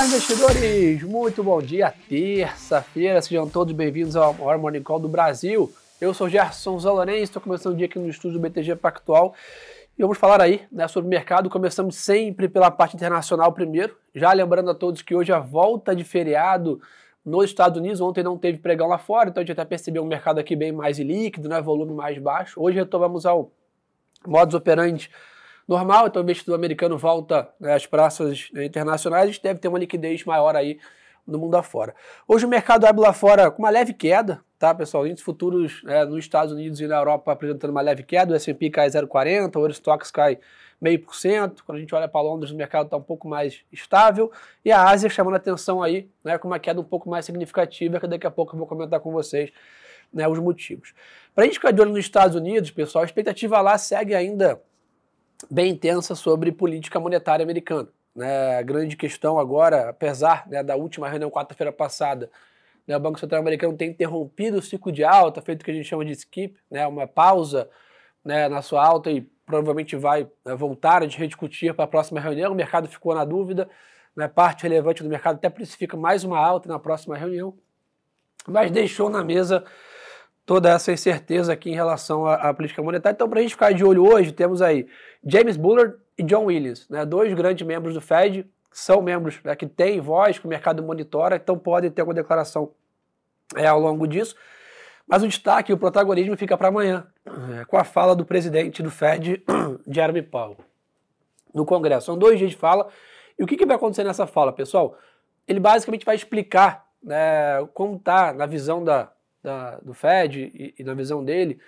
[0.00, 1.02] Olá, investidores!
[1.02, 3.20] Muito bom dia, terça-feira.
[3.20, 5.70] Sejam todos bem-vindos ao maior Morning Call do Brasil.
[6.00, 9.34] Eu sou Gerson Zalorense, estou começando o dia aqui no estúdio do BTG Pactual
[9.98, 11.50] e vamos falar aí né, sobre o mercado.
[11.50, 13.94] Começamos sempre pela parte internacional primeiro.
[14.14, 16.80] Já lembrando a todos que hoje é a volta de feriado
[17.22, 18.00] nos Estados Unidos.
[18.00, 20.72] Ontem não teve pregão lá fora, então a gente até percebeu um mercado aqui bem
[20.72, 22.58] mais líquido, né, volume mais baixo.
[22.58, 23.52] Hoje retomamos ao
[24.26, 25.10] modus operandi
[25.66, 29.78] normal, então o investidor americano volta né, às praças internacionais, a gente deve ter uma
[29.78, 30.78] liquidez maior aí
[31.26, 31.94] no mundo afora.
[32.26, 35.06] Hoje o mercado abre lá fora com uma leve queda, tá, pessoal?
[35.06, 38.70] Índices futuros né, nos Estados Unidos e na Europa apresentando uma leve queda, o S&P
[38.70, 40.38] cai 0,40, o Eurostox cai
[40.80, 41.64] meio por cento.
[41.64, 44.32] Quando a gente olha para Londres, o mercado está um pouco mais estável.
[44.64, 48.06] E a Ásia chamando atenção aí, né, com uma queda um pouco mais significativa, que
[48.06, 49.52] daqui a pouco eu vou comentar com vocês
[50.12, 50.94] né, os motivos.
[51.34, 54.60] Para a gente ficar de olho nos Estados Unidos, pessoal, a expectativa lá segue ainda
[55.50, 57.88] bem intensa sobre política monetária americana.
[58.14, 58.58] Né?
[58.58, 62.30] A grande questão agora, apesar né, da última reunião quarta-feira passada,
[62.86, 65.74] né, o Banco Central americano tem interrompido o ciclo de alta, feito o que a
[65.74, 67.68] gente chama de skip, né, uma pausa
[68.24, 72.52] né, na sua alta e provavelmente vai né, voltar a rediscutir para a próxima reunião.
[72.52, 73.68] O mercado ficou na dúvida,
[74.14, 77.56] né, parte relevante do mercado até precifica mais uma alta na próxima reunião,
[78.46, 79.64] mas deixou na mesa
[80.50, 83.14] toda essa incerteza aqui em relação à, à política monetária.
[83.14, 84.88] Então, para a gente ficar de olho hoje, temos aí
[85.24, 89.64] James Bullard e John Williams, né, dois grandes membros do Fed, são membros né, que
[89.64, 92.72] têm voz, que o mercado monitora, então podem ter alguma declaração
[93.54, 94.34] é, ao longo disso.
[95.06, 97.06] Mas o destaque, o protagonismo fica para amanhã,
[97.60, 99.44] é, com a fala do presidente do Fed,
[99.86, 100.56] Jeremy Powell,
[101.54, 102.06] no Congresso.
[102.06, 102.88] São dois dias de fala.
[103.38, 104.98] E o que, que vai acontecer nessa fala, pessoal?
[105.46, 109.12] Ele basicamente vai explicar né, como está, na visão da,
[109.42, 111.58] da, do Fed e, e, na visão dele,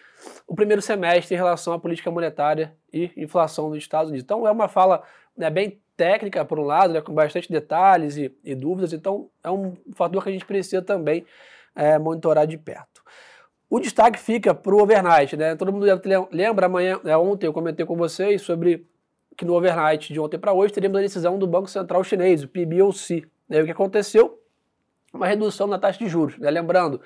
[0.46, 4.24] o primeiro semestre em relação à política monetária e inflação nos Estados Unidos.
[4.24, 5.02] Então é uma fala
[5.36, 9.50] né, bem técnica, por um lado, né, com bastante detalhes e, e, dúvidas, então é
[9.50, 11.24] um fator que a gente precisa também
[11.74, 13.02] é, monitorar de perto.
[13.68, 15.56] O destaque fica para o overnight, né?
[15.56, 15.86] Todo mundo
[16.30, 18.86] lembra amanhã, né, ontem eu comentei com vocês sobre
[19.36, 22.48] que no overnight de ontem para hoje teríamos a decisão do Banco Central Chinês, o
[22.48, 23.26] PBOC.
[23.48, 23.62] Né?
[23.62, 24.38] O que aconteceu?
[25.12, 26.38] Uma redução na taxa de juros.
[26.38, 26.50] Né?
[26.50, 27.00] Lembrando,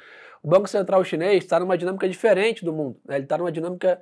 [0.46, 3.00] o Banco Central chinês está numa dinâmica diferente do mundo.
[3.04, 3.16] Né?
[3.16, 4.00] Ele está numa dinâmica,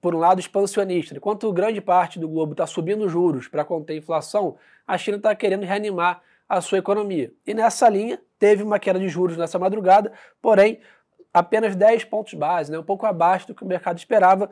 [0.00, 1.16] por um lado, expansionista.
[1.16, 4.56] Enquanto grande parte do globo está subindo juros para conter a inflação,
[4.86, 7.32] a China está querendo reanimar a sua economia.
[7.44, 10.78] E nessa linha, teve uma queda de juros nessa madrugada, porém,
[11.34, 12.78] apenas 10 pontos base, né?
[12.78, 14.48] um pouco abaixo do que o mercado esperava,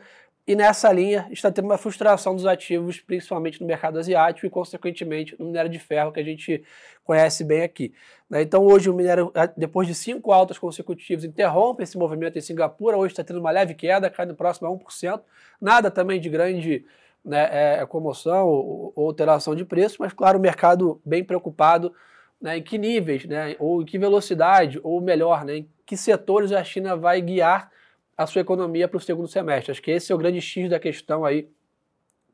[0.49, 5.37] e nessa linha está tendo uma frustração dos ativos, principalmente no mercado asiático e, consequentemente,
[5.39, 6.65] no minério de ferro, que a gente
[7.05, 7.93] conhece bem aqui.
[8.31, 8.41] Né?
[8.41, 12.97] Então, hoje, o minério, depois de cinco altas consecutivas, interrompe esse movimento em Singapura.
[12.97, 15.21] Hoje está tendo uma leve queda, caindo próximo a 1%.
[15.61, 16.83] Nada também de grande
[17.23, 21.93] né, é, é, comoção ou, alteração de preço, mas, claro, o mercado bem preocupado
[22.41, 26.53] né, em que níveis, né, ou em que velocidade, ou melhor, né, em que setores
[26.53, 27.71] a China vai guiar
[28.19, 29.71] a sua economia para o segundo semestre.
[29.71, 31.49] Acho que esse é o grande X da questão aí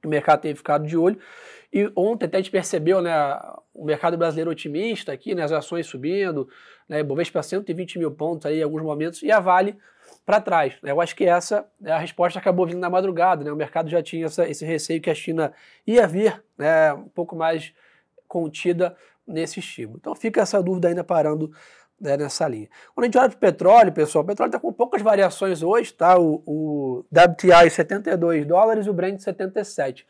[0.00, 1.18] que o mercado tem ficado de olho.
[1.70, 3.12] E ontem até a gente percebeu né,
[3.74, 6.48] o mercado brasileiro otimista aqui, né, as ações subindo,
[6.88, 9.76] né, Bovespa 120 mil pontos aí em alguns momentos, e a Vale
[10.24, 10.74] para trás.
[10.82, 10.90] Né.
[10.90, 13.44] Eu acho que essa né, a resposta acabou vindo na madrugada.
[13.44, 15.52] Né, o mercado já tinha essa, esse receio que a China
[15.86, 17.74] ia vir né, um pouco mais
[18.26, 18.96] contida
[19.26, 19.98] nesse estímulo.
[20.00, 21.50] Então fica essa dúvida ainda parando
[22.00, 22.68] né, nessa linha.
[22.94, 25.92] Quando a gente olha para o petróleo, pessoal, o petróleo está com poucas variações hoje,
[25.92, 26.18] tá?
[26.18, 30.06] O, o WTI 72 dólares e o Brent 77.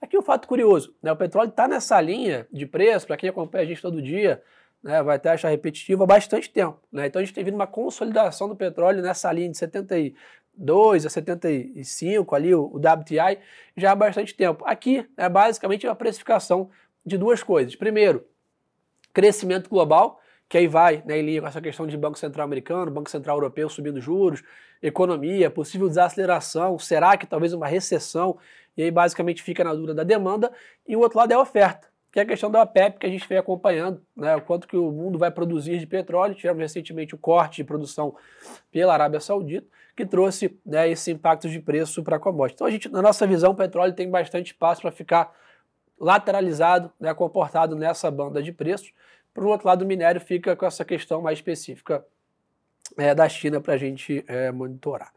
[0.00, 1.12] Aqui um fato curioso, né?
[1.12, 4.42] O petróleo está nessa linha de preço, para quem acompanha a gente todo dia,
[4.84, 6.78] né, vai até achar repetitivo há bastante tempo.
[6.92, 7.06] Né?
[7.06, 12.34] Então a gente tem vindo uma consolidação do petróleo nessa linha de 72 a 75,
[12.34, 13.38] ali o, o WTI,
[13.74, 14.62] já há bastante tempo.
[14.66, 16.70] Aqui é basicamente uma precificação
[17.04, 17.74] de duas coisas.
[17.74, 18.26] Primeiro,
[19.12, 22.90] crescimento global, que aí vai né, em linha com essa questão de Banco Central americano,
[22.90, 24.42] Banco Central europeu subindo juros,
[24.82, 28.36] economia, possível desaceleração, será que talvez uma recessão,
[28.76, 30.52] e aí basicamente fica na dúvida da demanda,
[30.86, 33.08] e o outro lado é a oferta, que é a questão da OPEP que a
[33.08, 37.14] gente vem acompanhando, né, o quanto que o mundo vai produzir de petróleo, tivemos recentemente
[37.14, 38.14] o corte de produção
[38.70, 39.66] pela Arábia Saudita,
[39.96, 42.54] que trouxe né, esse impacto de preço para a commodity.
[42.56, 45.32] Então a gente, na nossa visão, o petróleo tem bastante espaço para ficar
[45.98, 48.92] lateralizado, né, comportado nessa banda de preços,
[49.34, 52.04] por outro lado, o minério fica com essa questão mais específica
[52.96, 55.12] é, da China para a gente é, monitorar.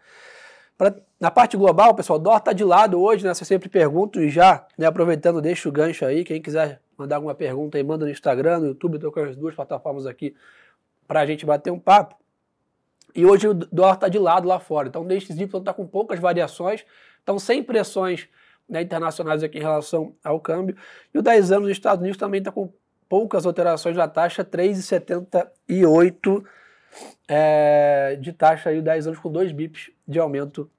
[0.75, 3.34] Pra, na parte global, pessoal, dólar está de lado hoje, né?
[3.34, 6.24] Você sempre pergunta e já, né, aproveitando, deixa o gancho aí.
[6.24, 9.56] Quem quiser mandar alguma pergunta aí, manda no Instagram, no YouTube, estou com as duas
[9.56, 10.36] plataformas aqui
[11.08, 12.16] para a gente bater um papo.
[13.16, 14.88] E hoje o dólar está de lado lá fora.
[14.88, 16.86] Então, o DXY está com poucas variações,
[17.19, 18.28] estão sem pressões
[18.68, 20.75] né, internacionais aqui em relação ao câmbio.
[21.14, 22.72] E o 10 anos dos Estados Unidos também está com
[23.09, 26.44] poucas alterações na taxa, 3,78
[27.27, 30.69] é, de taxa aí 10 anos com 2 bips de aumento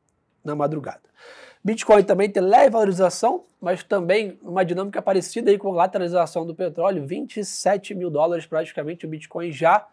[0.44, 1.02] na madrugada.
[1.62, 6.54] Bitcoin também tem leve valorização, mas também uma dinâmica parecida aí com a lateralização do
[6.54, 9.86] petróleo, 27 mil dólares praticamente o Bitcoin já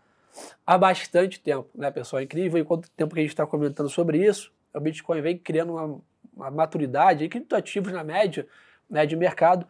[0.66, 2.20] há bastante tempo, né, pessoal?
[2.20, 4.52] É incrível e quanto tempo que a gente está comentando sobre isso.
[4.74, 6.02] O Bitcoin vem criando uma,
[6.36, 8.48] uma maturidade, e criptoativos na média
[8.90, 9.68] né, de mercado.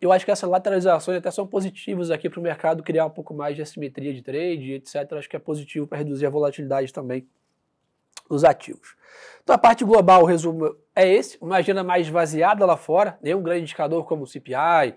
[0.00, 3.34] Eu acho que essas lateralizações até são positivas aqui para o mercado criar um pouco
[3.34, 5.12] mais de assimetria de trade, etc.
[5.14, 7.26] Acho que é positivo para reduzir a volatilidade também
[8.28, 8.96] dos ativos.
[9.42, 13.42] Então a parte global, o resumo é esse, uma agenda mais esvaziada lá fora, nenhum
[13.42, 14.94] grande indicador como CPI,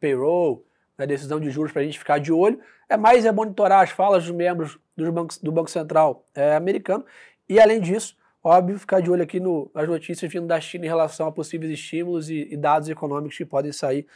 [0.00, 0.66] payroll,
[0.98, 2.58] né, decisão de juros para a gente ficar de olho,
[2.88, 7.04] é mais é monitorar as falas dos membros dos bancos, do Banco Central é, americano
[7.48, 10.88] e além disso, óbvio, ficar de olho aqui no, nas notícias vindo da China em
[10.88, 14.06] relação a possíveis estímulos e, e dados econômicos que podem sair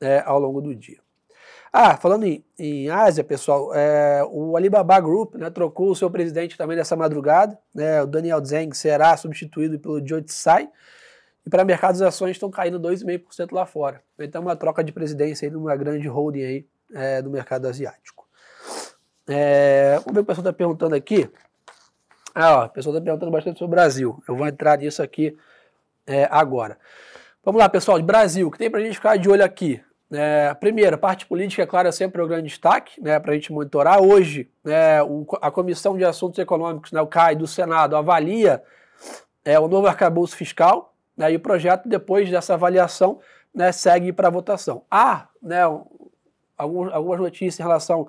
[0.00, 0.98] é, ao longo do dia.
[1.72, 6.56] Ah, falando em, em Ásia, pessoal, é, o Alibaba Group né, trocou o seu presidente
[6.56, 7.58] também nessa madrugada.
[7.74, 10.68] Né, o Daniel Zhang será substituído pelo Joe Tsai.
[11.44, 14.02] E para mercados, as ações estão caindo 2,5% lá fora.
[14.18, 18.26] Então, uma troca de presidência aí numa grande holding aí, é, do mercado asiático.
[19.28, 21.30] É, vamos ver o que o pessoal está perguntando aqui.
[22.34, 24.22] Ah, ó, o pessoal está perguntando bastante sobre o Brasil.
[24.26, 25.36] Eu vou entrar nisso aqui
[26.06, 26.78] é, agora.
[27.44, 29.82] Vamos lá, pessoal, de Brasil, o que tem para a gente ficar de olho aqui?
[30.10, 33.34] É, primeiro, a parte política, é claro, é sempre o grande destaque né, para a
[33.34, 34.00] gente monitorar.
[34.00, 38.62] Hoje, né, o, a Comissão de Assuntos Econômicos, né, o CAI, do Senado, avalia
[39.44, 43.20] é, o novo arcabouço fiscal né, e o projeto, depois dessa avaliação,
[43.54, 44.84] né, segue para votação.
[44.90, 45.62] Há né,
[46.56, 48.08] algumas, algumas notícias em relação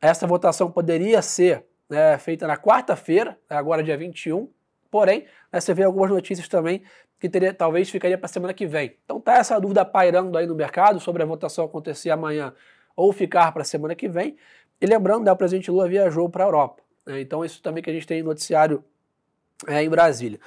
[0.00, 4.48] a essa votação poderia ser né, feita na quarta-feira, agora dia 21,
[4.90, 6.82] porém, né, você vê algumas notícias também
[7.18, 8.96] que teria, talvez ficaria para a semana que vem.
[9.04, 12.52] Então tá essa dúvida pairando aí no mercado sobre a votação acontecer amanhã
[12.94, 14.36] ou ficar para a semana que vem.
[14.80, 16.82] E lembrando, né, o presidente Lula viajou para a Europa.
[17.04, 18.84] Né, então isso também que a gente tem noticiário
[19.66, 20.38] é, em Brasília.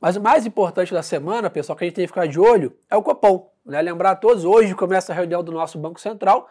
[0.00, 2.76] Mas o mais importante da semana, pessoal, que a gente tem que ficar de olho
[2.88, 3.50] é o Copom.
[3.66, 3.82] Né?
[3.82, 6.48] Lembrar a todos, hoje começa a reunião do nosso Banco Central,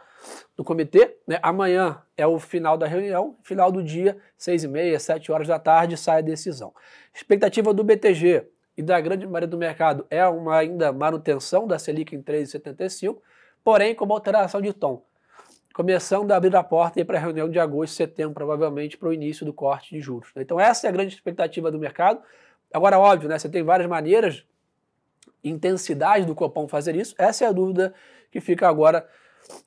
[0.57, 1.17] do comitê.
[1.25, 1.39] Né?
[1.41, 5.57] Amanhã é o final da reunião, final do dia, seis e meia, sete horas da
[5.57, 6.73] tarde, sai a decisão.
[7.13, 8.45] Expectativa do BTG
[8.77, 13.17] e da grande maioria do mercado é uma ainda manutenção da Selic em 3,75,
[13.63, 15.05] porém com uma alteração de tom.
[15.73, 19.45] Começando a abrir a porta para a reunião de agosto setembro, provavelmente para o início
[19.45, 20.31] do corte de juros.
[20.35, 22.21] Então essa é a grande expectativa do mercado.
[22.73, 24.45] Agora, óbvio, né, você tem várias maneiras,
[25.43, 27.15] intensidade do Copom fazer isso.
[27.17, 27.93] Essa é a dúvida
[28.31, 29.07] que fica agora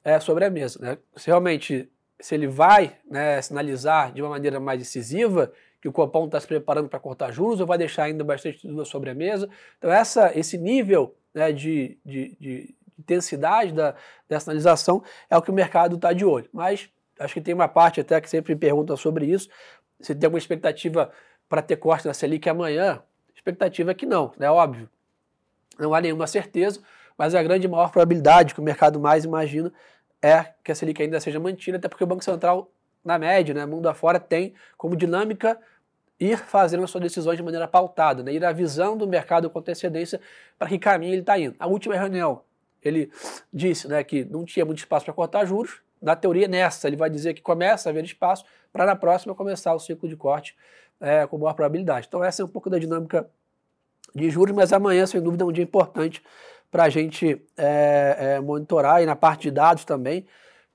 [0.02, 0.78] é, sobre a mesa.
[0.80, 0.98] Né?
[1.16, 1.90] Se realmente
[2.20, 5.52] se ele vai né, sinalizar de uma maneira mais decisiva
[5.84, 8.86] que o Copom está se preparando para cortar juros ou vai deixar ainda bastante dúvida
[8.86, 9.50] sobre a mesa.
[9.76, 13.94] Então, essa, esse nível né, de, de, de, intensidade da,
[14.26, 16.48] da sinalização é o que o mercado está de olho.
[16.54, 16.88] Mas
[17.20, 19.50] acho que tem uma parte até que sempre pergunta sobre isso.
[20.00, 21.12] Se tem alguma expectativa
[21.50, 23.02] para ter corte na Selic amanhã?
[23.34, 24.88] Expectativa é que não, é né, óbvio.
[25.78, 26.80] Não há nenhuma certeza,
[27.18, 29.70] mas a grande maior probabilidade que o mercado mais imagina
[30.22, 32.70] é que a Selic ainda seja mantida, até porque o Banco Central,
[33.04, 35.60] na média, né, mundo afora, tem como dinâmica
[36.24, 38.32] ir fazendo as suas decisões de maneira pautada, né?
[38.32, 40.20] ir avisando o mercado com antecedência
[40.58, 41.54] para que caminho ele está indo.
[41.58, 42.42] A última reunião,
[42.82, 43.10] ele
[43.52, 45.80] disse né, que não tinha muito espaço para cortar juros.
[46.00, 49.74] Na teoria, nessa, ele vai dizer que começa a haver espaço para na próxima começar
[49.74, 50.56] o ciclo de corte
[51.00, 52.06] é, com maior probabilidade.
[52.08, 53.28] Então, essa é um pouco da dinâmica
[54.14, 56.22] de juros, mas amanhã, sem dúvida, é um dia importante
[56.70, 60.26] para a gente é, é, monitorar e na parte de dados também.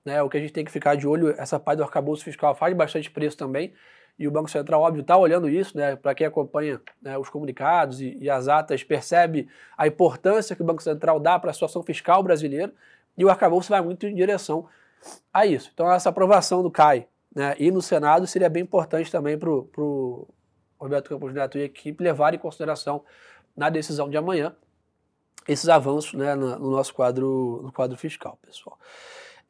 [0.04, 2.56] Né, o que a gente tem que ficar de olho, essa parte do arcabouço fiscal
[2.56, 3.74] faz bastante preço também
[4.20, 5.96] e o Banco Central, óbvio, está olhando isso, né?
[5.96, 9.48] Para quem acompanha né, os comunicados e, e, as atas, percebe
[9.78, 12.74] a importância que o Banco Central dá para a situação fiscal brasileira
[13.18, 14.68] e o arcabouço vai muito em direção
[15.34, 15.72] a isso.
[15.74, 20.28] Então, essa aprovação do CAI né, e no Senado seria bem importante também para o
[20.78, 23.06] Roberto Campos Neto e a equipe levar em consideração
[23.56, 24.54] na decisão de amanhã
[25.48, 28.78] esses avanços né, no, no nosso quadro, no quadro fiscal, pessoal.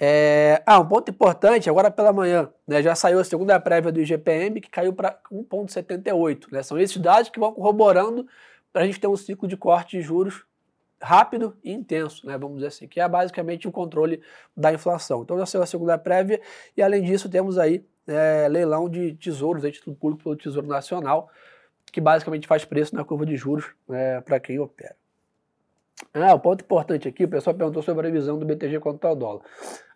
[0.01, 3.99] É, ah, um ponto importante, agora pela manhã, né, já saiu a segunda prévia do
[3.99, 6.49] IGPM, que caiu para 1,78.
[6.51, 8.25] Né, são esses dados que vão corroborando
[8.71, 10.45] para a gente ter um ciclo de corte de juros
[11.01, 14.21] rápido e intenso, né, vamos dizer assim, que é basicamente o controle
[14.55, 15.21] da inflação.
[15.23, 16.39] Então já saiu a segunda prévia
[16.77, 21.29] e além disso temos aí é, leilão de tesouros, de título público pelo Tesouro Nacional,
[21.91, 24.95] que basicamente faz preço na curva de juros é, para quem opera.
[26.13, 29.15] Ah, o ponto importante aqui, o pessoal perguntou sobre a revisão do BTG contra o
[29.15, 29.41] dólar.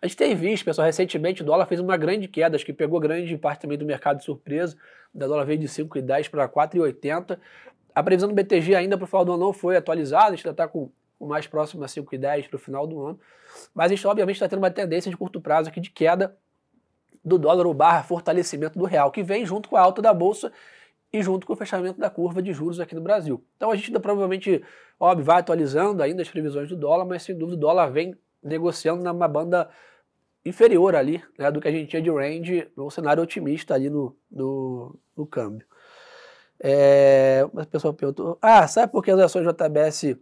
[0.00, 3.00] A gente tem visto, pessoal, recentemente o dólar fez uma grande queda, acho que pegou
[3.00, 4.76] grande parte também do mercado de surpresa.
[5.14, 7.38] O dólar veio de 5,10 para 4,80.
[7.94, 10.46] A previsão do BTG ainda para o final do ano não foi atualizada, a gente
[10.46, 13.20] ainda está com o mais próximo a 5,10 para o final do ano.
[13.74, 16.36] Mas a gente, obviamente, está tendo uma tendência de curto prazo aqui de queda
[17.24, 20.52] do dólar ou barra fortalecimento do real, que vem junto com a alta da Bolsa
[21.14, 23.40] e junto com o fechamento da curva de juros aqui no Brasil.
[23.56, 24.60] Então a gente ainda provavelmente,
[24.98, 29.00] óbvio, vai atualizando ainda as previsões do dólar, mas sem dúvida o dólar vem negociando
[29.00, 29.70] numa banda
[30.44, 34.16] inferior ali né, do que a gente tinha de range no cenário otimista ali no,
[34.28, 35.64] no, no câmbio.
[36.58, 40.16] É, mas o pessoal perguntou, ah, sabe por que as ações JBS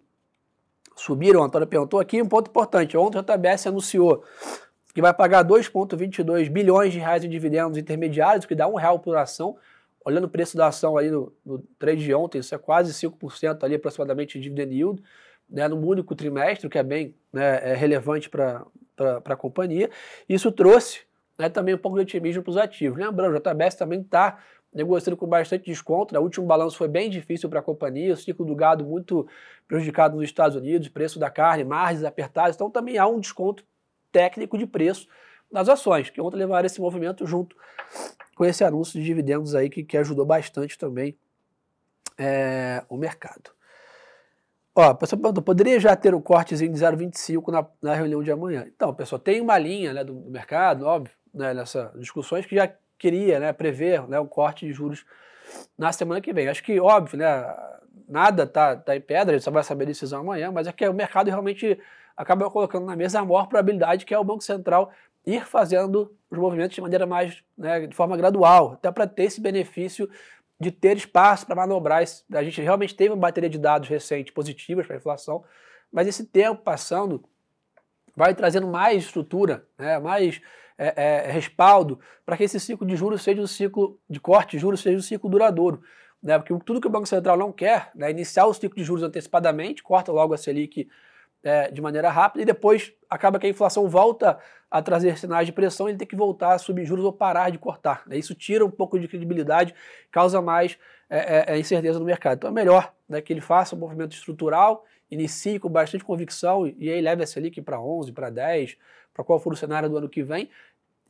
[0.94, 1.42] subiram?
[1.42, 2.99] A Antônio perguntou aqui um ponto importante.
[2.99, 4.22] Ontem a JBS anunciou
[4.94, 9.16] que vai pagar 2,22 bilhões de reais em dividendos intermediários, que dá um real por
[9.16, 9.56] ação.
[10.04, 13.62] Olhando o preço da ação ali no, no trade de ontem, isso é quase 5%
[13.62, 15.02] ali aproximadamente de dividend yield,
[15.49, 18.64] né, no único trimestre, que é bem né, é relevante para
[19.25, 19.90] a companhia.
[20.28, 21.00] Isso trouxe
[21.38, 22.99] né, também um pouco de otimismo para os ativos.
[22.99, 24.38] Lembrando, o JBS também está
[24.73, 26.14] negociando com bastante desconto.
[26.14, 26.21] Né?
[26.21, 29.26] O último balanço foi bem difícil para a companhia, o ciclo do gado muito
[29.68, 33.64] prejudicado nos Estados Unidos, preço da carne, margens apertadas, então também há um desconto
[34.11, 35.09] técnico de preço
[35.52, 37.54] nas ações, que ontem levaram esse movimento junto
[38.35, 41.16] com esse anúncio de dividendos aí que, que ajudou bastante também
[42.18, 43.50] é, o mercado.
[44.75, 48.64] Ó, pessoal perguntou, poderia já ter um cortezinho de 0,25 na, na reunião de amanhã?
[48.75, 52.73] Então, pessoal, tem uma linha né, do, do mercado, óbvio, né, nessas discussões, que já
[52.99, 55.04] queria né, prever né, corte de juros
[55.76, 56.49] na semana que vem.
[56.49, 57.44] Acho que, óbvio, né,
[58.09, 60.73] nada está tá em pedra, a gente só vai saber a decisão amanhã, mas é
[60.73, 61.78] que o mercado realmente
[62.16, 64.90] acaba colocando na mesa a maior probabilidade que é o Banco Central
[65.25, 69.41] ir fazendo os movimentos de maneira mais, né, de forma gradual, até para ter esse
[69.41, 70.09] benefício
[70.59, 72.02] de ter espaço para manobrar.
[72.33, 75.45] A gente realmente teve uma bateria de dados recente positivas para a inflação,
[75.93, 77.23] mas esse tempo passando
[78.17, 80.41] vai trazendo mais estrutura, né, mais
[80.79, 84.59] é, é, respaldo para que esse ciclo de juros seja um ciclo de corte de
[84.59, 85.83] juros seja um ciclo duradouro.
[86.23, 89.02] Né, porque tudo que o Banco Central não quer, né, iniciar o ciclo de juros
[89.02, 90.88] antecipadamente, corta logo a Selic
[91.42, 94.38] é, de maneira rápida e depois acaba que a inflação volta
[94.70, 97.58] a trazer sinais de pressão, ele tem que voltar a subir juros ou parar de
[97.58, 98.02] cortar.
[98.06, 98.16] Né?
[98.16, 99.75] Isso tira um pouco de credibilidade,
[100.11, 100.78] causa mais
[101.11, 102.38] é, é, é incerteza no mercado.
[102.38, 106.90] Então é melhor né, que ele faça um movimento estrutural, inicie com bastante convicção e,
[106.90, 108.78] aí leve a Selic para 11, para 10,
[109.12, 110.49] para qual for o cenário do ano que vem,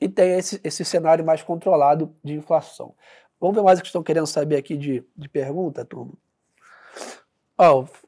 [0.00, 2.94] e tenha esse, esse cenário mais controlado de inflação.
[3.40, 6.14] Vamos ver mais o que estão querendo saber aqui de, de pergunta, turma.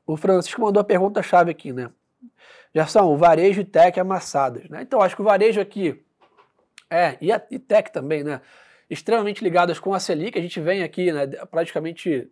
[0.05, 1.91] O Francisco mandou a pergunta-chave aqui, né?
[2.75, 4.69] Já são varejo e tech amassadas.
[4.69, 4.83] Né?
[4.83, 6.03] Então, acho que o varejo aqui,
[6.91, 8.41] é, e, a, e tech também, né?
[8.89, 10.39] Extremamente ligadas com a Selic.
[10.39, 12.31] A gente vem aqui, né, praticamente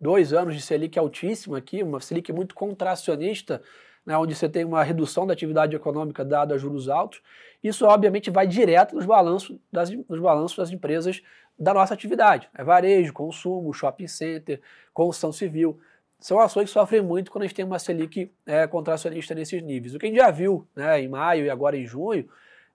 [0.00, 3.62] dois anos de Selic altíssima aqui, uma Selic muito contracionista,
[4.04, 7.22] né, onde você tem uma redução da atividade econômica dada a juros altos.
[7.62, 11.22] Isso, obviamente, vai direto nos balanços das, nos balanços das empresas
[11.56, 12.50] da nossa atividade.
[12.52, 14.60] É varejo, consumo, shopping center,
[14.92, 15.78] construção civil
[16.22, 19.92] são ações que sofrem muito quando a gente tem uma Selic é, contracionista nesses níveis.
[19.92, 22.28] O que a gente já viu né, em maio e agora em junho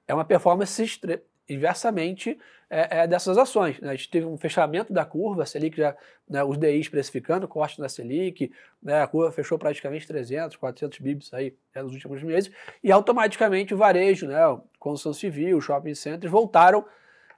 [0.06, 1.00] é uma performance
[1.48, 2.38] inversamente
[2.70, 3.80] é, é, dessas ações.
[3.80, 3.90] Né?
[3.90, 5.96] A gente teve um fechamento da curva, a Selic já,
[6.30, 8.52] né, os DIs precificando, corte na Selic,
[8.84, 12.52] né, a curva fechou praticamente 300, 400 bips aí né, nos últimos meses,
[12.84, 14.42] e automaticamente o varejo, né,
[14.78, 16.86] construção civil, shopping centers voltaram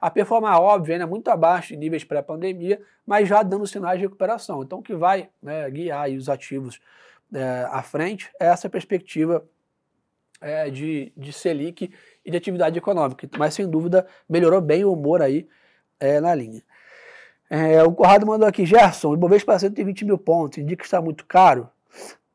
[0.00, 4.62] a performar, óbvio, ainda muito abaixo de níveis pré-pandemia, mas já dando sinais de recuperação.
[4.62, 6.80] Então, o que vai né, guiar os ativos
[7.32, 9.44] é, à frente é essa perspectiva
[10.40, 11.92] é, de, de Selic
[12.24, 13.28] e de atividade econômica.
[13.36, 15.46] Mas, sem dúvida, melhorou bem o humor aí
[15.98, 16.62] é, na linha.
[17.50, 21.26] É, o Corrado mandou aqui, Gerson, o Ibovespa 120 mil pontos, indica que está muito
[21.26, 21.68] caro.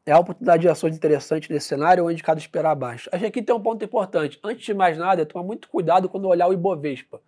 [0.06, 3.10] É a oportunidade de ações interessante nesse cenário ou é indicado esperar abaixo?
[3.12, 4.40] Acho que aqui tem um ponto importante.
[4.44, 7.20] Antes de mais nada, é tomar muito cuidado quando olhar o Ibovespa.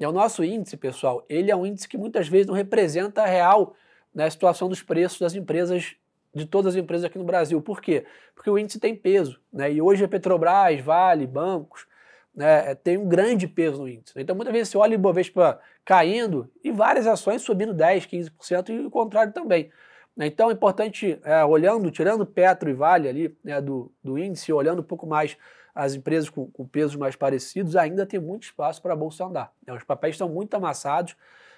[0.00, 3.26] É o nosso índice, pessoal, ele é um índice que muitas vezes não representa a
[3.26, 3.74] real
[4.14, 5.96] né, situação dos preços das empresas,
[6.32, 7.60] de todas as empresas aqui no Brasil.
[7.60, 8.04] Por quê?
[8.34, 9.40] Porque o índice tem peso.
[9.52, 11.86] Né, e hoje a Petrobras, Vale, bancos,
[12.34, 14.12] né, é, tem um grande peso no índice.
[14.16, 18.86] Então muitas vezes você olha o Ibovespa caindo e várias ações subindo 10%, 15% e
[18.86, 19.70] o contrário também.
[20.18, 20.26] Né.
[20.26, 24.80] Então é importante, é, olhando, tirando Petro e Vale ali né, do, do índice, olhando
[24.80, 25.36] um pouco mais
[25.72, 29.52] as empresas com, com pesos mais parecidos ainda tem muito espaço para a bolsa andar.
[29.64, 29.72] Né?
[29.72, 31.14] Os papéis estão muito amassados.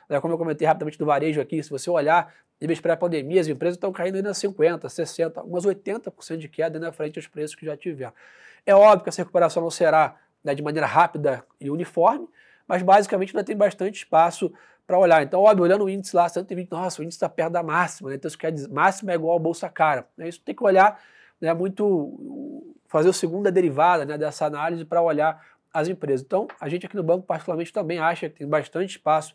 [0.06, 0.20] Né?
[0.20, 3.90] Como eu comentei rapidamente do varejo aqui, se você olhar níveis pré-pandemia, as empresas estão
[3.90, 8.12] caindo ainda 50%, 60%, umas 80% de queda na frente aos preços que já tiveram.
[8.66, 12.28] É óbvio que essa recuperação não será né, de maneira rápida e uniforme,
[12.68, 14.52] mas basicamente ainda tem bastante espaço
[14.87, 15.22] para olhar.
[15.22, 18.16] Então, óbvio, olhando o índice lá, 120, nossa, o índice está perto da máxima, né?
[18.16, 20.06] então isso quer dizer, máxima é igual a bolsa cara.
[20.16, 20.28] Né?
[20.28, 21.00] Isso tem que olhar
[21.40, 25.40] né, muito fazer a segunda derivada né, dessa análise para olhar
[25.72, 26.25] as empresas.
[26.26, 29.34] Então, a gente aqui no banco, particularmente, também acha que tem bastante espaço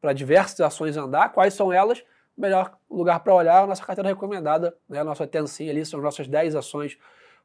[0.00, 1.32] para diversas ações andar.
[1.32, 2.00] Quais são elas?
[2.36, 5.86] O melhor lugar para olhar é a nossa carteira recomendada, né, a nossa atenção ali,
[5.86, 6.98] são nossas 10 ações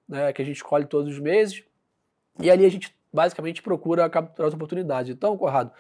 [0.08, 1.64] né, que a gente escolhe todos os meses,
[2.40, 5.12] e ali a gente basicamente procura capturar as oportunidades.
[5.12, 5.72] Então, Corrado,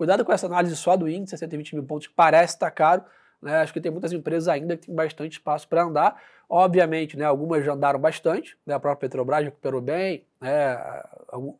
[0.00, 3.04] cuidado com essa análise só do índice, 120 mil pontos, que parece estar caro,
[3.42, 3.58] né?
[3.60, 6.16] Acho que tem muitas empresas ainda que têm bastante espaço para andar.
[6.48, 10.74] Obviamente, né, algumas já andaram bastante, né, a própria Petrobras recuperou bem, né,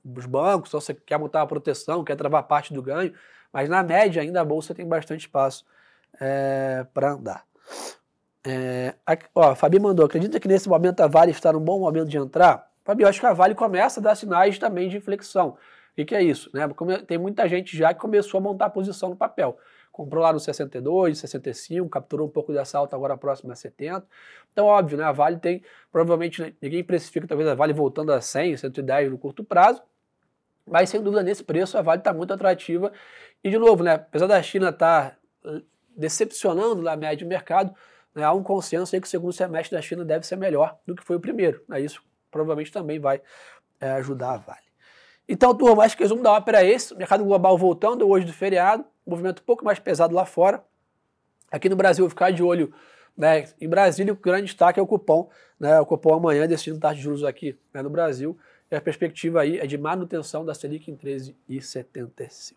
[0.03, 3.13] os bancos, então você quer montar uma proteção, quer travar parte do ganho,
[3.53, 5.67] mas na média ainda a bolsa tem bastante espaço
[6.19, 7.45] é, para andar.
[8.43, 11.79] É, aqui, ó, a Fabi mandou, acredita que nesse momento a Vale está num bom
[11.79, 12.71] momento de entrar?
[12.85, 15.59] Fabi, eu acho que a Vale começa a dar sinais também de inflexão.
[15.97, 16.51] O que, é isso?
[16.55, 16.63] Né?
[17.07, 19.59] Tem muita gente já que começou a montar a posição no papel.
[19.93, 24.07] Comprou lá no 62, 65, capturou um pouco dessa alta agora próximo a 70.
[24.53, 25.05] Então, óbvio, né?
[25.05, 29.19] A Vale tem, provavelmente, né, ninguém precifica talvez a Vale voltando a 100, 110 no
[29.19, 29.83] curto prazo,
[30.67, 32.93] mas sem dúvida nesse preço a Vale está muito atrativa.
[33.43, 33.95] E de novo, né?
[33.95, 35.11] Apesar da China estar
[35.43, 35.61] tá
[35.97, 37.75] decepcionando na média de mercado,
[38.15, 40.95] né, há um consenso aí que o segundo semestre da China deve ser melhor do
[40.95, 41.63] que foi o primeiro.
[41.69, 43.21] Né, isso provavelmente também vai
[43.81, 44.70] é, ajudar a Vale.
[45.33, 46.93] Então, turma, acho que o resumo da ópera é esse.
[46.97, 50.61] Mercado global voltando hoje do feriado, movimento um pouco mais pesado lá fora.
[51.53, 52.73] Aqui no Brasil, ficar de olho
[53.17, 55.31] né, em Brasília, o grande destaque é o cupom.
[55.59, 58.37] Né, o cupom amanhã decidindo taxa de juros aqui né, no Brasil.
[58.69, 62.55] E a perspectiva aí é de manutenção da Selic em 13,75.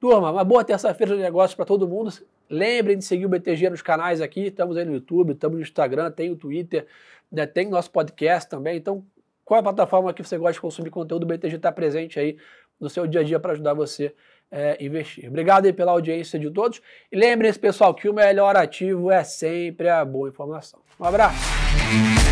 [0.00, 2.12] Turma, uma boa terça-feira de negócios para todo mundo.
[2.50, 4.46] Lembrem de seguir o BTG nos canais aqui.
[4.46, 6.88] Estamos aí no YouTube, estamos no Instagram, tem o Twitter,
[7.30, 8.78] né, tem nosso podcast também.
[8.78, 9.06] Então,
[9.44, 11.24] qual é a plataforma que você gosta de consumir conteúdo?
[11.24, 12.36] O BTG está presente aí
[12.80, 14.14] no seu dia a dia para ajudar você
[14.50, 15.28] é, investir.
[15.28, 16.80] Obrigado aí pela audiência de todos.
[17.10, 20.80] E lembrem-se, pessoal, que o melhor ativo é sempre a boa informação.
[20.98, 22.23] Um abraço.